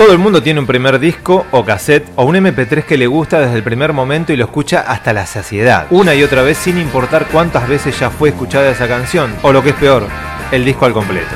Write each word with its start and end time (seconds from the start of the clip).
Todo 0.00 0.12
el 0.12 0.18
mundo 0.18 0.42
tiene 0.42 0.60
un 0.60 0.66
primer 0.66 0.98
disco 0.98 1.44
o 1.50 1.62
cassette 1.62 2.08
o 2.16 2.24
un 2.24 2.34
MP3 2.34 2.84
que 2.84 2.96
le 2.96 3.06
gusta 3.06 3.38
desde 3.38 3.56
el 3.56 3.62
primer 3.62 3.92
momento 3.92 4.32
y 4.32 4.36
lo 4.38 4.46
escucha 4.46 4.80
hasta 4.80 5.12
la 5.12 5.26
saciedad, 5.26 5.88
una 5.90 6.14
y 6.14 6.22
otra 6.22 6.40
vez 6.40 6.56
sin 6.56 6.78
importar 6.78 7.26
cuántas 7.30 7.68
veces 7.68 8.00
ya 8.00 8.08
fue 8.08 8.30
escuchada 8.30 8.70
esa 8.70 8.88
canción, 8.88 9.30
o 9.42 9.52
lo 9.52 9.62
que 9.62 9.68
es 9.68 9.76
peor, 9.76 10.06
el 10.52 10.64
disco 10.64 10.86
al 10.86 10.94
completo. 10.94 11.34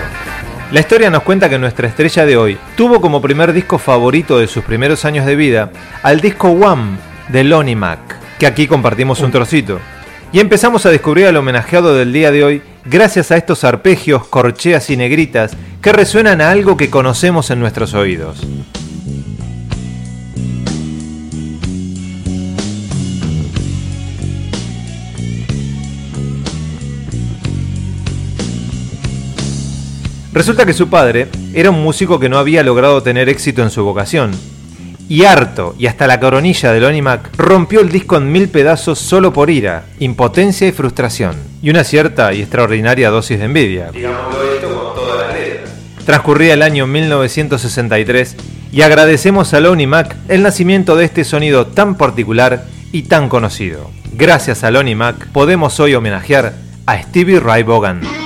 La 0.73 0.81
historia 0.81 1.11
nos 1.11 1.25
cuenta 1.25 1.51
que 1.51 1.59
nuestra 1.59 1.89
estrella 1.89 2.25
de 2.25 2.39
hoy 2.39 2.59
tuvo 2.75 3.03
como 3.03 3.21
primer 3.21 3.53
disco 3.53 3.77
favorito 3.77 4.39
de 4.39 4.47
sus 4.47 4.65
primeros 4.65 5.05
años 5.05 5.27
de 5.27 5.37
vida 5.37 5.71
al 6.03 6.23
disco 6.23 6.49
One 6.49 6.97
de 7.29 7.45
Lonnie 7.45 7.77
Mac, 7.77 7.99
que 8.39 8.47
aquí 8.47 8.67
compartimos 8.67 9.21
un 9.21 9.31
trocito. 9.31 9.79
Y 10.33 10.41
empezamos 10.41 10.87
a 10.87 10.91
descubrir 10.91 11.27
al 11.27 11.37
homenajeado 11.37 11.95
del 11.95 12.15
día 12.15 12.31
de 12.31 12.45
hoy 12.45 12.63
gracias 12.85 13.31
a 13.31 13.37
estos 13.37 13.65
arpegios, 13.65 14.27
corcheas 14.27 14.91
y 14.91 14.97
negritas 14.97 15.57
que 15.81 15.93
resuenan 15.93 16.41
a 16.41 16.51
algo 16.51 16.77
que 16.77 16.91
conocemos 16.91 17.51
en 17.51 17.61
nuestros 17.61 17.95
oídos. 17.95 18.47
Resulta 30.33 30.67
que 30.67 30.73
su 30.73 30.89
padre 30.89 31.29
era 31.55 31.71
un 31.71 31.81
músico 31.81 32.19
que 32.19 32.29
no 32.29 32.39
había 32.39 32.65
logrado 32.65 33.03
tener 33.05 33.29
éxito 33.29 33.63
en 33.63 33.71
su 33.71 33.85
vocación, 33.85 34.33
y 35.09 35.25
harto 35.25 35.77
y 35.79 35.87
hasta 35.87 36.09
la 36.09 36.19
coronilla 36.19 36.73
de 36.73 36.81
Lonnie 36.81 37.03
Mac, 37.03 37.31
rompió 37.37 37.81
el 37.81 37.91
disco 37.91 38.17
en 38.17 38.33
mil 38.33 38.49
pedazos 38.49 38.99
solo 38.99 39.33
por 39.33 39.49
ira, 39.49 39.85
impotencia 40.01 40.67
y 40.67 40.73
frustración, 40.73 41.37
y 41.65 41.71
una 41.71 41.83
cierta 41.83 42.35
y 42.35 42.43
extraordinaria 42.43 43.09
dosis 43.09 43.39
de 43.39 43.47
envidia. 43.47 43.87
esto 43.87 44.69
con 44.69 44.95
toda 44.95 45.29
la 45.29 45.35
Transcurría 46.05 46.53
el 46.53 46.61
año 46.61 46.87
1963 46.87 48.37
y 48.71 48.83
agradecemos 48.83 49.55
a 49.55 49.61
Lonnie 49.61 49.87
Mac 49.87 50.15
el 50.29 50.43
nacimiento 50.43 50.95
de 50.95 51.07
este 51.07 51.25
sonido 51.25 51.69
tan 51.69 51.95
particular 51.95 52.67
y 52.93 53.05
tan 53.05 53.31
conocido. 53.31 53.91
Gracias 54.13 54.63
a 54.63 54.71
Lonnie 54.71 54.95
Mac 54.95 55.29
podemos 55.33 55.81
hoy 55.81 55.95
homenajear 55.95 56.53
a 56.85 57.03
Stevie 57.03 57.41
Ray 57.41 57.63
Vaughan. 57.63 58.24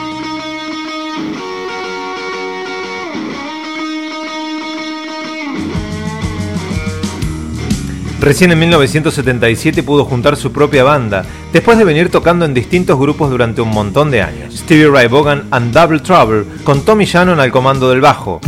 Recién 8.20 8.50
en 8.50 8.58
1977 8.58 9.83
pudo 9.84 10.05
juntar 10.05 10.36
su 10.36 10.52
propia 10.52 10.83
banda, 10.83 11.24
después 11.52 11.78
de 11.78 11.84
venir 11.84 12.11
tocando 12.11 12.44
en 12.44 12.52
distintos 12.52 12.98
grupos 12.98 13.30
durante 13.30 13.61
un 13.61 13.70
montón 13.70 14.11
de 14.11 14.22
años. 14.22 14.55
Stevie 14.55 14.88
Ray 14.88 15.06
Vaughan 15.06 15.47
and 15.50 15.72
Double 15.72 16.00
Trouble, 16.00 16.44
con 16.64 16.84
Tommy 16.84 17.05
Shannon 17.05 17.39
al 17.39 17.52
comando 17.52 17.89
del 17.89 18.00
bajo. 18.00 18.41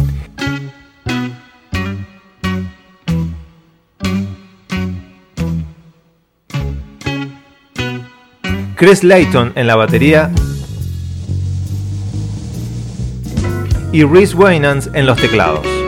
Chris 8.80 9.04
Layton 9.04 9.52
en 9.56 9.66
la 9.66 9.76
batería 9.76 10.30
y 13.92 14.04
Reese 14.04 14.34
Waynans 14.34 14.88
en 14.94 15.04
los 15.06 15.18
teclados. 15.18 15.79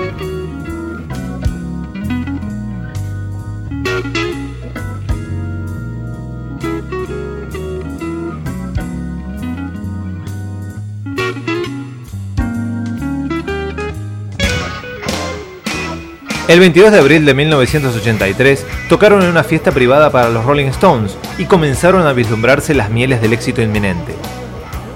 El 16.52 16.60
22 16.60 16.92
de 16.92 16.98
abril 16.98 17.24
de 17.24 17.32
1983 17.32 18.66
tocaron 18.90 19.22
en 19.22 19.30
una 19.30 19.42
fiesta 19.42 19.72
privada 19.72 20.10
para 20.10 20.28
los 20.28 20.44
Rolling 20.44 20.66
Stones 20.66 21.16
y 21.38 21.46
comenzaron 21.46 22.06
a 22.06 22.12
vislumbrarse 22.12 22.74
las 22.74 22.90
mieles 22.90 23.22
del 23.22 23.32
éxito 23.32 23.62
inminente. 23.62 24.14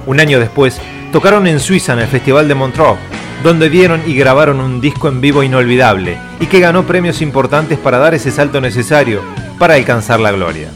Un 0.04 0.20
año 0.20 0.38
después, 0.38 0.78
tocaron 1.12 1.46
en 1.46 1.58
Suiza 1.58 1.94
en 1.94 2.00
el 2.00 2.08
Festival 2.08 2.46
de 2.46 2.54
Montreux, 2.54 2.98
donde 3.42 3.70
dieron 3.70 4.02
y 4.06 4.14
grabaron 4.14 4.60
un 4.60 4.82
disco 4.82 5.08
en 5.08 5.22
vivo 5.22 5.42
inolvidable 5.42 6.18
y 6.40 6.46
que 6.46 6.60
ganó 6.60 6.86
premios 6.86 7.22
importantes 7.22 7.78
para 7.78 7.96
dar 7.96 8.12
ese 8.12 8.30
salto 8.30 8.60
necesario 8.60 9.22
para 9.58 9.76
alcanzar 9.76 10.20
la 10.20 10.32
gloria. 10.32 10.68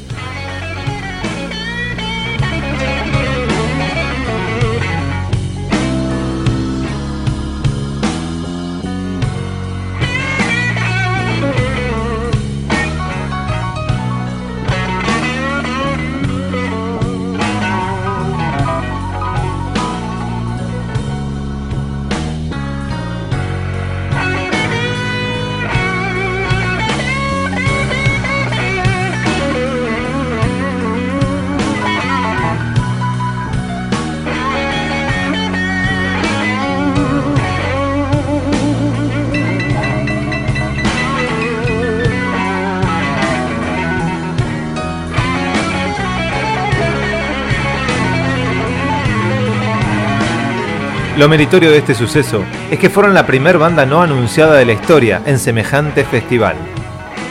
Lo 51.21 51.29
meritorio 51.29 51.71
de 51.71 51.77
este 51.77 51.95
suceso 51.95 52.43
es 52.71 52.79
que 52.79 52.89
fueron 52.89 53.13
la 53.13 53.27
primer 53.27 53.59
banda 53.59 53.85
no 53.85 54.01
anunciada 54.01 54.57
de 54.57 54.65
la 54.65 54.73
historia 54.73 55.21
en 55.27 55.39
semejante 55.39 56.03
festival. 56.03 56.57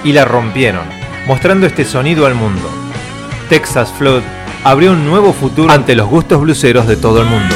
Y 0.03 0.11
la 0.13 0.25
rompieron, 0.25 0.83
mostrando 1.25 1.65
este 1.65 1.83
sonido 1.83 2.27
al 2.27 2.35
mundo. 2.35 2.69
Texas 3.49 3.91
Flood 3.97 4.21
abrió 4.63 4.91
un 4.91 5.07
nuevo 5.07 5.33
futuro 5.33 5.73
ante 5.73 5.95
los 5.95 6.07
gustos 6.07 6.39
bluseros 6.39 6.85
de 6.85 6.97
todo 6.97 7.19
el 7.23 7.27
mundo. 7.29 7.55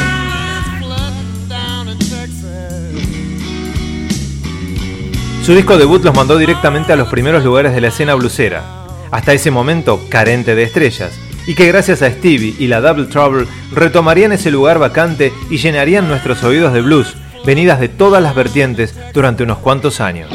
Su 5.46 5.54
disco 5.54 5.78
debut 5.78 6.04
los 6.04 6.16
mandó 6.16 6.40
directamente 6.40 6.94
a 6.94 6.96
los 6.96 7.10
primeros 7.10 7.44
lugares 7.44 7.76
de 7.76 7.82
la 7.82 7.90
escena 7.90 8.16
blusera, 8.16 8.64
hasta 9.12 9.34
ese 9.34 9.52
momento 9.52 10.02
carente 10.10 10.56
de 10.56 10.64
estrellas, 10.64 11.12
y 11.48 11.56
que 11.56 11.68
gracias 11.68 12.02
a 12.02 12.10
Stevie 12.10 12.56
y 12.58 12.68
la 12.68 12.82
Double 12.82 13.06
Trouble 13.06 13.48
retomarían 13.72 14.32
ese 14.32 14.52
lugar 14.52 14.80
vacante 14.80 15.34
y 15.50 15.58
llenarían 15.58 16.08
nuestros 16.08 16.44
oídos 16.44 16.74
de 16.74 16.82
blues, 16.82 17.16
venidas 17.46 17.80
de 17.80 17.90
todas 17.90 18.22
las 18.22 18.36
vertientes 18.36 18.96
durante 19.14 19.44
unos 19.44 19.60
cuantos 19.60 20.00
años. 20.00 20.30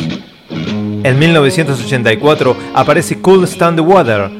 En 1.05 1.19
1984 1.19 2.57
aparece 2.75 3.19
Cool 3.21 3.45
Stand 3.45 3.77
the 3.77 3.83
Water, 3.83 4.31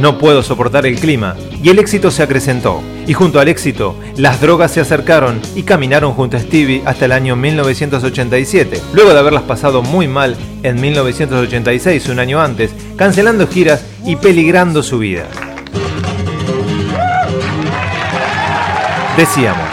No 0.00 0.18
puedo 0.18 0.42
soportar 0.42 0.86
el 0.86 0.98
clima, 0.98 1.36
y 1.62 1.68
el 1.68 1.78
éxito 1.78 2.10
se 2.10 2.22
acrecentó, 2.22 2.82
y 3.06 3.12
junto 3.12 3.38
al 3.38 3.48
éxito, 3.48 3.96
las 4.16 4.40
drogas 4.40 4.72
se 4.72 4.80
acercaron 4.80 5.40
y 5.54 5.62
caminaron 5.62 6.12
junto 6.14 6.36
a 6.36 6.40
Stevie 6.40 6.82
hasta 6.86 7.04
el 7.04 7.12
año 7.12 7.36
1987, 7.36 8.80
luego 8.92 9.12
de 9.12 9.18
haberlas 9.18 9.42
pasado 9.42 9.82
muy 9.82 10.08
mal 10.08 10.36
en 10.62 10.80
1986, 10.80 12.08
un 12.08 12.18
año 12.18 12.40
antes, 12.40 12.72
cancelando 12.96 13.46
giras 13.46 13.84
y 14.04 14.16
peligrando 14.16 14.82
su 14.82 14.98
vida. 14.98 15.26
Decíamos, 19.16 19.66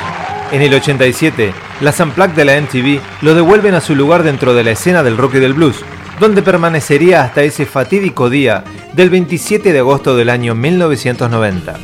en 0.54 0.62
el 0.62 0.74
87, 0.74 1.54
las 1.82 2.00
Unplugged 2.00 2.34
de 2.34 2.46
la 2.46 2.62
MTV 2.62 3.02
lo 3.24 3.36
devuelven 3.36 3.74
a 3.74 3.82
su 3.82 3.94
lugar 3.94 4.24
dentro 4.24 4.54
de 4.54 4.64
la 4.64 4.72
escena 4.72 5.04
del 5.04 5.18
rock 5.18 5.36
y 5.36 5.40
del 5.40 5.54
blues, 5.54 5.84
donde 6.22 6.42
permanecería 6.42 7.24
hasta 7.24 7.44
ese 7.44 7.66
fatídico 7.66 8.30
día 8.30 8.64
del 8.94 9.10
27 9.10 9.74
de 9.74 9.80
agosto 9.80 10.16
del 10.16 10.30
año 10.30 10.56
1990. 10.56 11.78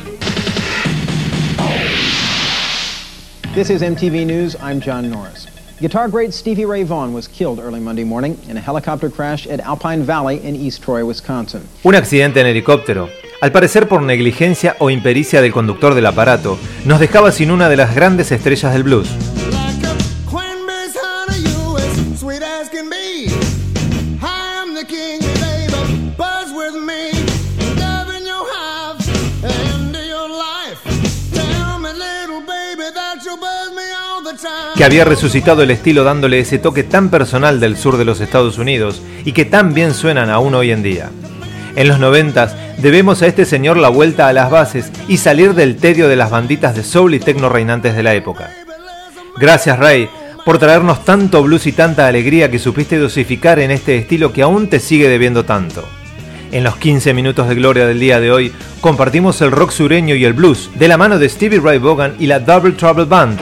This 3.54 3.68
is 3.68 3.82
MTV 3.82 4.24
News. 4.24 4.56
I'm 4.62 4.80
John 4.80 5.10
Norris. 5.10 5.46
Guitar 5.82 6.08
great 6.08 6.32
Stevie 6.32 6.64
Ray 6.64 6.82
Vaughan 6.82 7.12
was 7.12 7.28
killed 7.28 7.58
early 7.58 7.80
Monday 7.80 8.04
morning 8.04 8.38
in 8.48 8.56
a 8.56 8.60
helicopter 8.60 9.10
crash 9.10 9.46
at 9.46 9.60
Alpine 9.60 10.02
Valley 10.02 10.40
in 10.42 10.56
East 10.56 10.82
Troy, 10.82 11.04
Wisconsin. 11.04 11.60
Un 11.82 11.94
accidente 11.94 12.40
en 12.40 12.46
helicóptero 12.46 13.10
al 13.40 13.52
parecer 13.52 13.88
por 13.88 14.02
negligencia 14.02 14.76
o 14.78 14.90
impericia 14.90 15.40
del 15.40 15.52
conductor 15.52 15.94
del 15.94 16.06
aparato, 16.06 16.58
nos 16.84 17.00
dejaba 17.00 17.32
sin 17.32 17.50
una 17.50 17.68
de 17.68 17.76
las 17.76 17.94
grandes 17.94 18.32
estrellas 18.32 18.72
del 18.72 18.82
blues. 18.84 19.08
que 34.76 34.84
había 34.84 35.04
resucitado 35.04 35.62
el 35.62 35.70
estilo 35.70 36.04
dándole 36.04 36.40
ese 36.40 36.58
toque 36.58 36.84
tan 36.84 37.10
personal 37.10 37.60
del 37.60 37.76
sur 37.76 37.98
de 37.98 38.06
los 38.06 38.22
Estados 38.22 38.56
Unidos 38.56 39.02
y 39.26 39.32
que 39.32 39.44
tan 39.44 39.74
bien 39.74 39.92
suenan 39.92 40.30
aún 40.30 40.54
hoy 40.54 40.70
en 40.70 40.82
día. 40.82 41.10
En 41.76 41.88
los 41.88 41.98
noventas 41.98 42.56
debemos 42.78 43.22
a 43.22 43.26
este 43.26 43.44
señor 43.44 43.76
la 43.76 43.88
vuelta 43.88 44.28
a 44.28 44.32
las 44.32 44.50
bases 44.50 44.90
y 45.08 45.18
salir 45.18 45.54
del 45.54 45.76
tedio 45.76 46.08
de 46.08 46.16
las 46.16 46.30
banditas 46.30 46.74
de 46.74 46.82
soul 46.82 47.14
y 47.14 47.20
techno 47.20 47.48
reinantes 47.48 47.94
de 47.94 48.02
la 48.02 48.14
época. 48.14 48.50
Gracias 49.38 49.78
Ray 49.78 50.08
por 50.44 50.58
traernos 50.58 51.04
tanto 51.04 51.42
blues 51.42 51.66
y 51.66 51.72
tanta 51.72 52.06
alegría 52.06 52.50
que 52.50 52.58
supiste 52.58 52.98
dosificar 52.98 53.58
en 53.58 53.70
este 53.70 53.96
estilo 53.96 54.32
que 54.32 54.42
aún 54.42 54.68
te 54.68 54.80
sigue 54.80 55.08
debiendo 55.08 55.44
tanto. 55.44 55.84
En 56.52 56.64
los 56.64 56.76
15 56.76 57.14
minutos 57.14 57.48
de 57.48 57.54
gloria 57.54 57.86
del 57.86 58.00
día 58.00 58.18
de 58.18 58.32
hoy 58.32 58.52
compartimos 58.80 59.40
el 59.40 59.52
rock 59.52 59.70
sureño 59.70 60.16
y 60.16 60.24
el 60.24 60.32
blues 60.32 60.70
de 60.74 60.88
la 60.88 60.96
mano 60.96 61.18
de 61.18 61.28
Stevie 61.28 61.60
Ray 61.60 61.78
Vaughan 61.78 62.14
y 62.18 62.26
la 62.26 62.40
Double 62.40 62.72
Trouble 62.72 63.04
Band. 63.04 63.38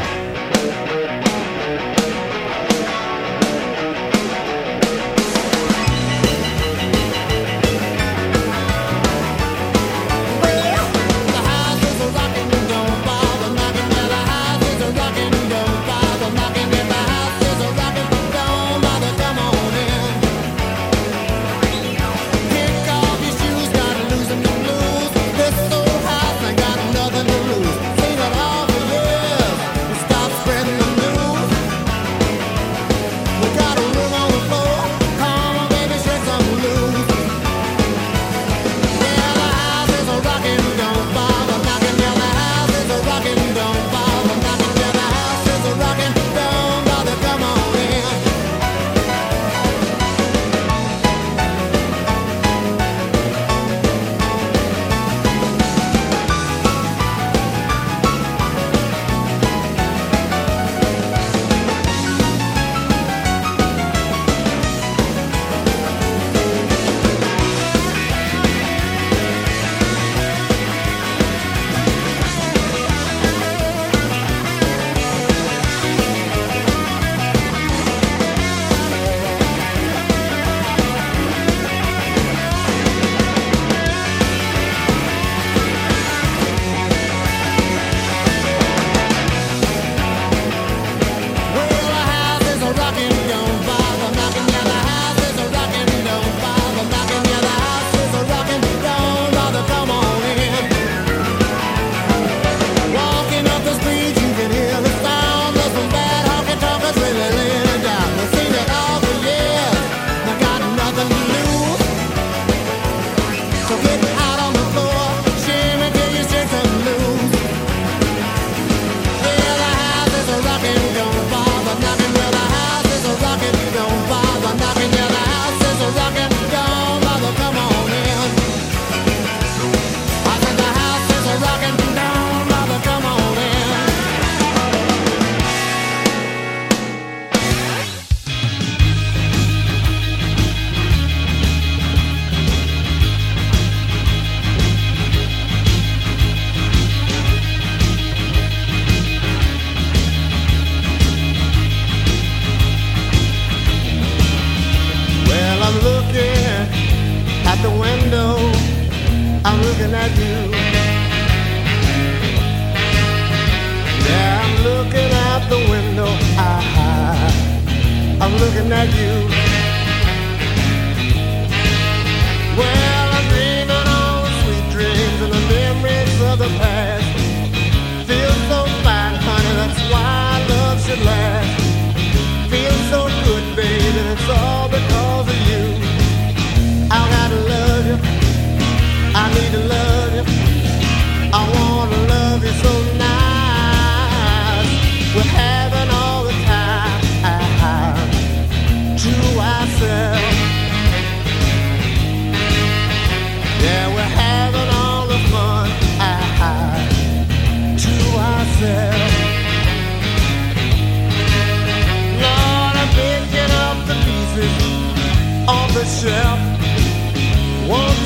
looking 168.39 168.73
at 168.73 168.89
you. 168.95 169.38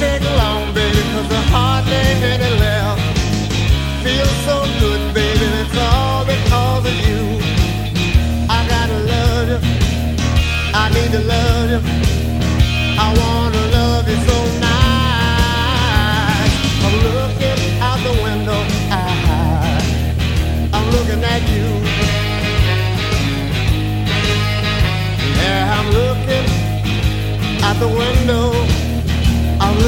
take 0.03 0.25
long, 0.37 0.75
baby. 0.75 1.22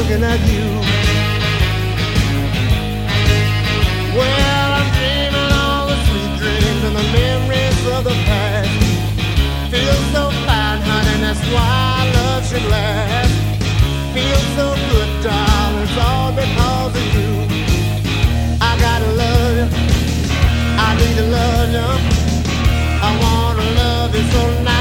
looking 0.05 0.25
at 0.25 0.41
you. 0.53 0.65
Well, 4.17 4.71
I'm 4.79 4.89
dreaming 4.97 5.51
all 5.53 5.87
the 5.89 5.97
sweet 6.07 6.33
dreams 6.39 6.83
and 6.89 6.97
the 6.97 7.07
memories 7.19 7.87
of 7.97 8.05
the 8.05 8.17
past. 8.29 8.71
feel 9.71 9.99
so 10.13 10.31
fine, 10.47 10.81
honey, 10.89 11.21
that's 11.25 11.41
why 11.53 12.13
love 12.17 12.47
should 12.47 12.67
last. 12.71 13.35
Feel 14.15 14.43
so 14.57 14.67
good, 14.91 15.11
darling, 15.23 15.83
it's 15.83 15.97
all 15.97 16.33
because 16.33 16.95
of 17.01 17.07
you. 17.17 17.31
I 18.61 18.77
gotta 18.79 19.11
love 19.23 19.57
you. 19.57 19.67
I 20.87 20.89
need 20.99 21.17
to 21.17 21.27
love 21.39 21.69
you. 21.77 21.91
I 23.09 23.11
wanna 23.23 23.67
love 23.81 24.15
you 24.15 24.23
so 24.33 24.63
nice. 24.63 24.74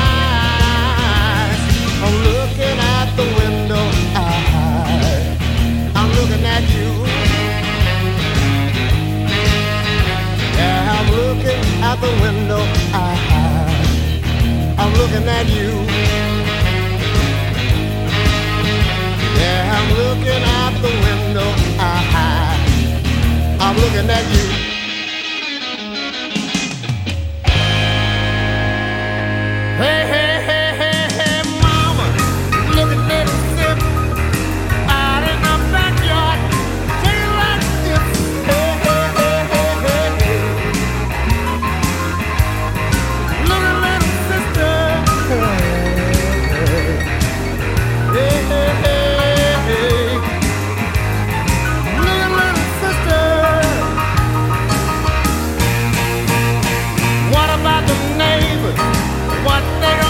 there 59.82 60.03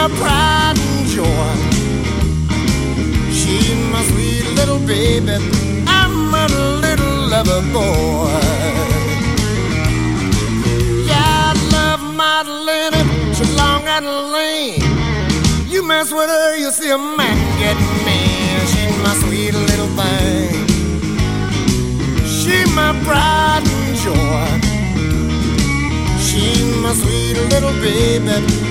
her 0.00 0.08
pride 0.16 0.78
and 0.78 1.06
joy. 1.14 1.52
She 3.38 3.74
my 3.92 4.02
sweet 4.10 4.46
little 4.58 4.80
baby. 4.86 5.36
I'm 5.86 6.32
a 6.32 6.46
little 6.84 7.16
lover 7.32 7.60
boy. 7.76 8.40
Yeah, 11.10 11.50
I 11.50 11.54
love 11.76 12.02
my 12.22 12.38
little, 12.68 13.06
She's 13.34 13.52
long 13.56 13.82
and 13.96 14.06
lean. 14.34 14.80
You 15.68 15.82
mess 15.86 16.10
with 16.10 16.30
her, 16.30 16.56
you 16.56 16.70
see 16.70 16.90
a 16.90 16.98
man 16.98 17.36
get 17.62 17.76
mean. 18.06 18.56
She's 18.72 18.96
my 19.06 19.14
sweet 19.22 19.54
little 19.68 19.90
thing. 20.00 20.66
She's 22.24 22.70
my 22.74 22.92
pride 23.04 23.64
and 23.76 23.96
joy. 24.04 24.50
She's 26.26 26.64
my 26.84 26.94
sweet 26.94 27.36
little 27.52 27.74
baby 27.82 28.69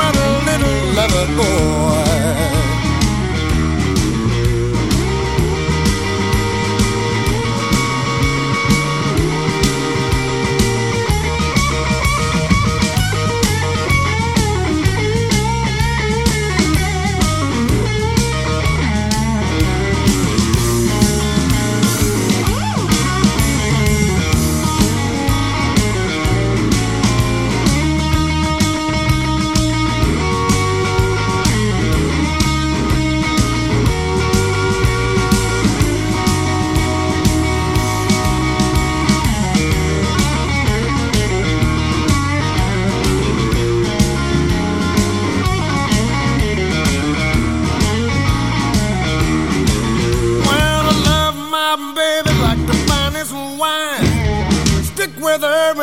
my 0.00 0.10
little 0.46 0.78
lover 0.96 1.26
boy. 1.36 2.59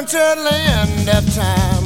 to 0.07 0.17
land 0.17 1.09
of 1.09 1.35
time. 1.35 1.76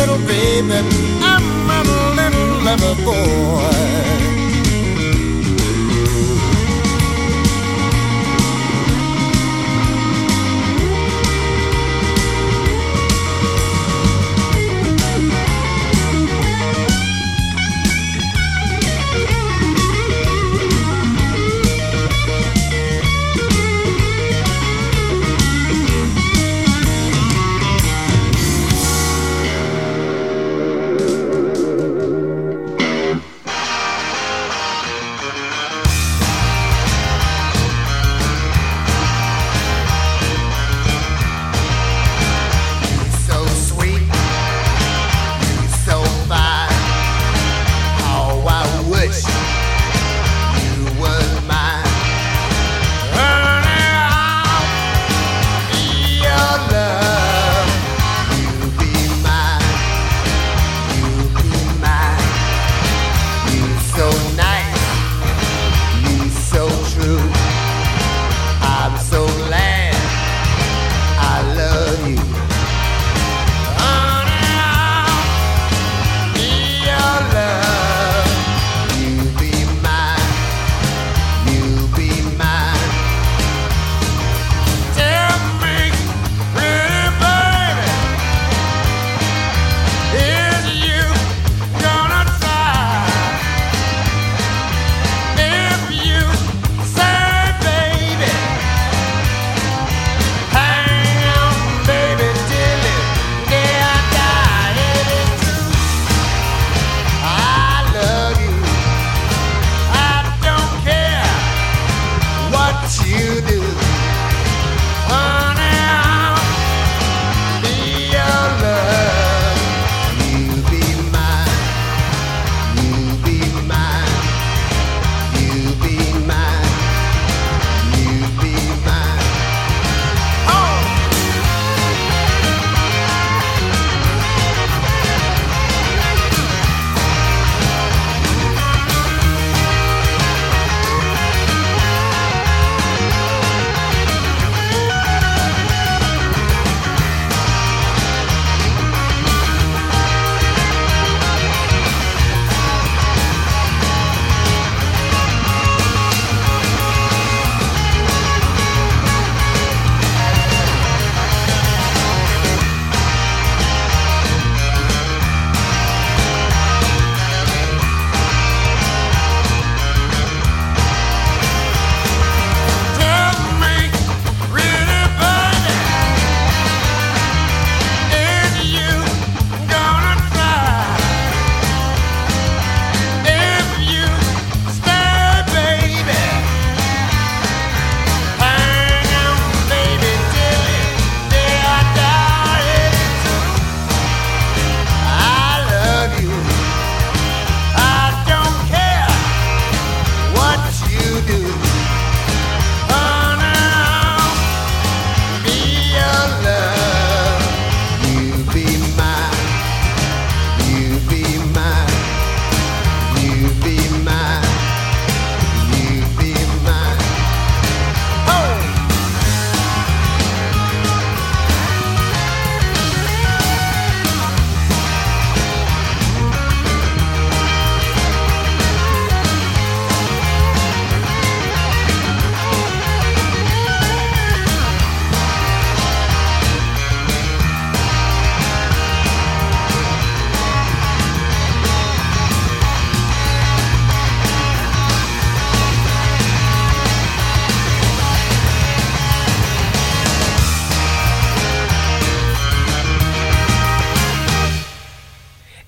little 0.00 0.18
baby, 0.26 0.80
I'm 1.20 1.44
a 1.68 1.82
little 2.16 2.64
lover 2.64 2.94
boy. 3.04 3.79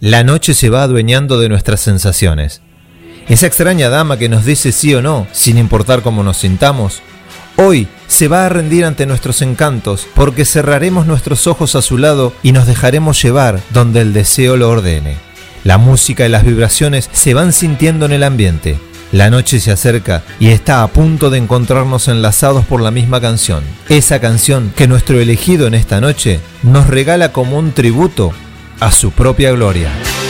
La 0.04 0.24
noche 0.24 0.52
se 0.52 0.68
va 0.68 0.82
adueñando 0.82 1.38
de 1.38 1.48
nuestras 1.48 1.78
sensaciones. 1.78 2.60
Esa 3.28 3.46
extraña 3.46 3.88
dama 3.88 4.16
que 4.16 4.28
nos 4.28 4.44
dice 4.44 4.72
sí 4.72 4.92
o 4.96 5.00
no, 5.00 5.28
sin 5.30 5.58
importar 5.58 6.02
cómo 6.02 6.24
nos 6.24 6.38
sintamos, 6.38 7.02
hoy 7.54 7.86
se 8.08 8.26
va 8.26 8.44
a 8.44 8.48
rendir 8.48 8.84
ante 8.84 9.06
nuestros 9.06 9.42
encantos 9.42 10.08
porque 10.16 10.44
cerraremos 10.44 11.06
nuestros 11.06 11.46
ojos 11.46 11.76
a 11.76 11.82
su 11.82 11.98
lado 11.98 12.32
y 12.42 12.50
nos 12.50 12.66
dejaremos 12.66 13.22
llevar 13.22 13.60
donde 13.70 14.00
el 14.00 14.12
deseo 14.12 14.56
lo 14.56 14.70
ordene. 14.70 15.18
La 15.62 15.78
música 15.78 16.26
y 16.26 16.30
las 16.30 16.44
vibraciones 16.44 17.08
se 17.12 17.32
van 17.32 17.52
sintiendo 17.52 18.04
en 18.06 18.10
el 18.10 18.24
ambiente. 18.24 18.80
La 19.12 19.30
noche 19.30 19.60
se 19.60 19.70
acerca 19.70 20.24
y 20.40 20.48
está 20.48 20.82
a 20.82 20.88
punto 20.88 21.30
de 21.30 21.38
encontrarnos 21.38 22.08
enlazados 22.08 22.64
por 22.64 22.80
la 22.80 22.90
misma 22.90 23.20
canción. 23.20 23.62
Esa 23.88 24.20
canción 24.20 24.72
que 24.74 24.88
nuestro 24.88 25.20
elegido 25.20 25.68
en 25.68 25.74
esta 25.74 26.00
noche 26.00 26.40
nos 26.64 26.88
regala 26.88 27.30
como 27.30 27.56
un 27.56 27.70
tributo 27.70 28.32
a 28.82 28.90
su 28.90 29.12
propia 29.12 29.52
gloria. 29.52 30.21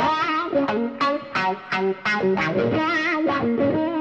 you. 3.61 3.96